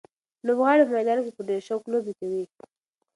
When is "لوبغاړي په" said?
0.47-0.93